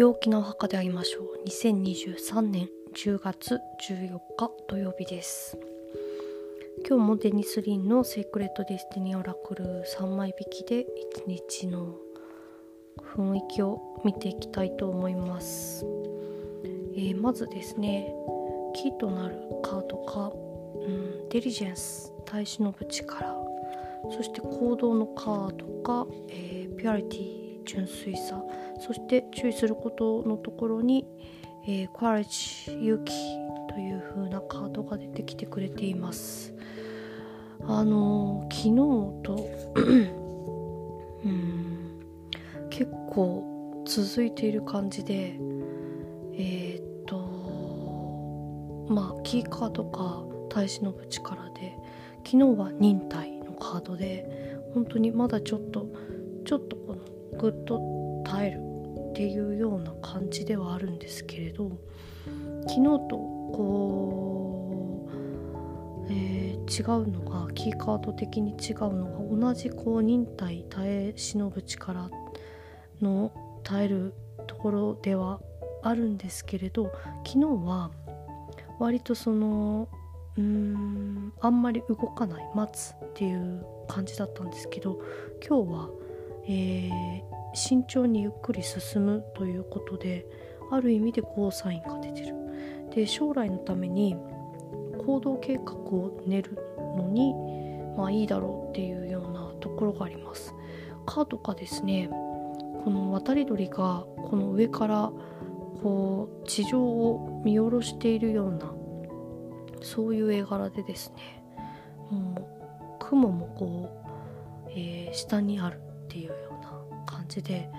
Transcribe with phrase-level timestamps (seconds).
[0.00, 1.46] 陽気なお墓で会いましょう。
[1.46, 5.58] 2023年10月14日土曜日です。
[6.88, 10.86] 今日もデニス・リンの Sacred Destiny Oracle 3枚引きで
[11.26, 11.96] 1日の
[13.14, 15.84] 雰囲気を見ていきたいと思います、
[16.96, 18.10] えー、まずですね
[18.74, 20.32] キーとなるカードが、
[20.82, 20.90] う
[21.26, 23.36] ん、 diligence 耐え忍ぶ力
[24.10, 28.42] そして行動のカードが、えー、 purity 純粋さ
[28.80, 31.06] そして注意することのところに、
[31.64, 33.12] えー、コアレッジ勇気
[33.72, 36.52] という風なカードが出てきてくれています。
[37.68, 38.74] あの昨日
[39.22, 39.48] と
[41.24, 42.00] うん
[42.70, 45.38] 結構続いている感じで
[46.34, 47.18] えー、っと
[48.88, 51.76] まあキーカードか耐え忍ぶ力で
[52.24, 55.86] 昨日は忍耐のカードで本当にまだちょっと
[56.46, 56.79] ちょっと
[57.40, 57.80] ぐっと
[58.26, 58.60] 耐える
[59.12, 61.70] っていうような感じではあるんですけれど
[62.68, 69.06] 昨日とこう、えー、違うのがキーカード的に違うの
[69.40, 72.10] が同じこう忍耐耐え忍ぶ力
[73.00, 73.32] の
[73.64, 74.14] 耐える
[74.46, 75.40] ところでは
[75.82, 76.92] あるんですけれど
[77.26, 77.90] 昨日は
[78.78, 79.88] 割とその
[80.36, 85.00] うーんあんまり動かない待つっていう感じだったんですけど
[85.46, 85.88] 今日は
[86.46, 87.22] えー、
[87.54, 90.26] 慎重にゆっくり進むということで
[90.70, 92.34] ある意味でゴーサインが出てる。
[92.94, 94.16] で将来のために
[95.06, 96.58] 行動計画を練る
[96.96, 97.34] のに
[97.96, 100.54] まあいいだろうっていうようなところがあります。
[101.06, 105.12] カードがですねこの渡り鳥がこの上から
[105.82, 108.72] こう地上を見下ろしているような
[109.82, 111.42] そういう絵柄でですね
[112.10, 113.90] もう雲もこ
[114.66, 115.80] う、えー、下にある。
[116.10, 117.70] っていうような感じで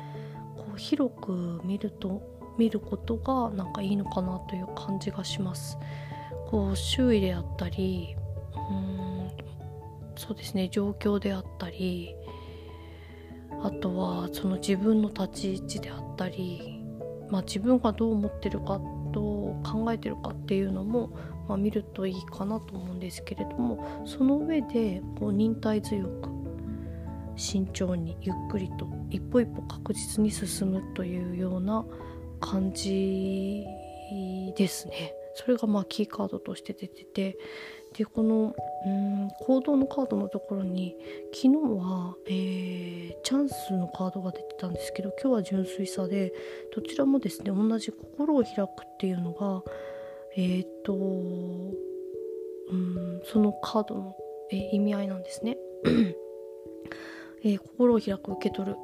[0.56, 2.22] こう広く見ると
[2.58, 5.78] 見ることがなんかいいのかなという感じがします。
[6.48, 8.16] こう周囲であったり
[8.70, 9.32] うん
[10.16, 12.16] そうですね状況であったり
[13.64, 16.84] あとはその自分の立ち位置であったり、
[17.30, 18.82] まあ、自分がどう思ってるか
[19.14, 21.12] どう考えてるかっていうのも、
[21.48, 26.41] まあ、見るといいかなと思うんですけれどもその上でこう忍耐強く
[27.42, 31.84] 慎重にゆっくりと一歩一歩確実に進むというような
[32.40, 33.66] 感じ
[34.56, 35.16] ですね。
[35.34, 37.38] それがまあキーカードとして出てて
[37.98, 38.54] でこの
[38.86, 40.96] うん行動のカードのところに
[41.34, 41.50] 昨日
[41.80, 46.34] は、えー、チャンスのカードが出てたんですけど今日は純粋さで
[46.76, 49.64] どちらもですね同じ心を開くっていうのが
[50.36, 50.98] えっ、とう
[52.76, 54.16] んそのカードの、
[54.52, 55.58] えー、意味合いなんですね。
[57.44, 58.78] えー、心を開く受け取る。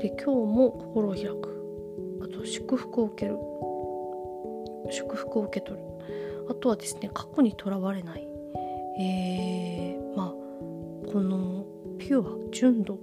[0.00, 2.20] で今日も心を開く。
[2.22, 3.36] あと祝福を受ける。
[4.92, 5.86] 祝福を受け取る。
[6.48, 8.26] あとはですね過去にとらわれない。
[9.00, 10.30] えー、まあ
[11.12, 11.64] この
[11.98, 12.98] ピュア純度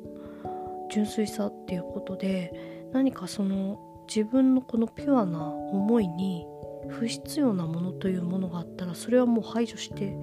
[0.91, 6.45] 純粋さっていうことで何かその自分のこのピュアな思いに
[6.89, 10.15] 不必要なものというものがあったらそれはもう排除して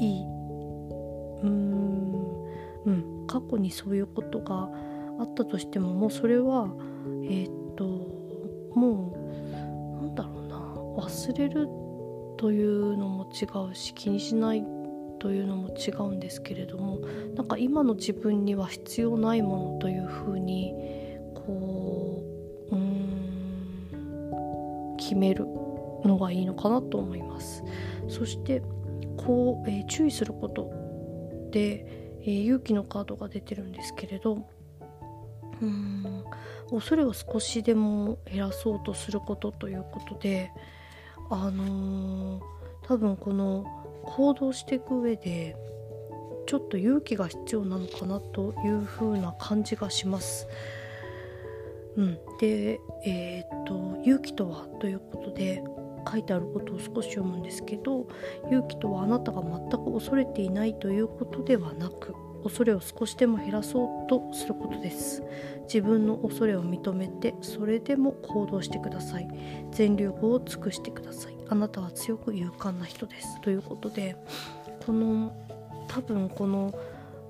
[0.00, 0.24] いい
[3.42, 4.70] 去にそういうことが
[5.18, 6.74] あったとしてももうそれは
[7.24, 7.84] えー、っと
[8.74, 9.58] もうな
[10.12, 10.62] んだろうな。
[10.96, 11.68] 忘れる
[12.36, 14.62] というのも違うし気にしない
[15.20, 16.98] というのも違うんですけれども
[17.36, 20.74] なんか今の自分には必要ないものというふうに
[21.34, 22.22] こ
[22.70, 25.46] ううん決める
[26.04, 27.62] のがいいのかなと思います。
[28.08, 28.60] そして
[29.16, 30.68] こう、えー、注意すること
[31.52, 34.46] でえー、勇気のカードが出てるんですけれど。
[35.60, 36.24] うーん。
[36.72, 40.50] 恐れを少しでも減らそうとすることということで
[41.30, 42.42] あのー、
[42.82, 43.66] 多分この
[44.04, 45.56] 行動していく上で
[46.46, 50.48] ちょっと勇気が必要なのかなという風な感じがします。
[51.96, 55.62] うん、で、えー、っと勇気とはということで
[56.08, 58.06] 書いてあることを少し読むんですけど
[58.46, 65.22] 勇気とはあなたが全く恐れていないということではなく恐れを少しでも減らそうとすることです。
[65.64, 69.28] 自分の恐れを認めてそれでも行動してください。
[69.70, 71.36] 全力を尽くしてください。
[71.48, 73.40] あなたは強く勇敢な人です。
[73.42, 74.16] ということで
[74.84, 75.32] この
[75.88, 76.74] 多分この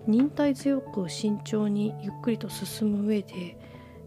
[0.06, 3.58] 忍耐強く慎重にゆっくりと進む上で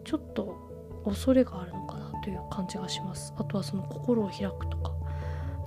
[0.03, 0.57] ちょっと
[1.05, 2.04] 恐れがあるのかな。
[2.25, 3.35] という感じがします。
[3.37, 4.91] あとはその心を開くとか。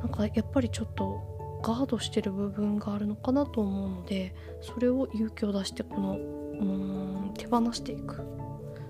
[0.01, 8.25] なんかやっぱりちょっとガードしてる部分があるのかなと思うのでそれを勇気を出してこのうん手放していく。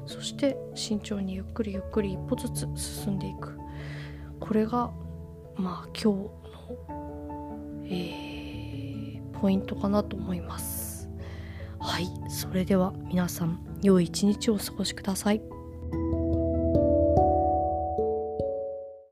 [0.07, 3.59] そして慎重にゆっくりゆっくり一歩ずつ進んでいく。
[4.41, 4.91] これが
[5.57, 6.31] まあ今日の、
[7.85, 11.11] えー、ポイントかなと思います。
[11.79, 12.09] はい。
[12.31, 15.58] それでは皆さん良い一日をお過ごしください。